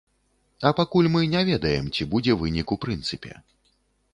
А 0.69 0.69
пакуль 0.79 1.09
мы 1.15 1.21
не 1.33 1.43
ведаем, 1.49 1.91
ці 1.95 2.07
будзе 2.15 2.39
вынік 2.41 2.67
у 2.77 2.79
прынцыпе. 2.87 3.31